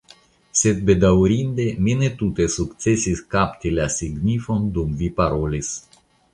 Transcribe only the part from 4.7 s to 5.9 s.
dum vi parolis.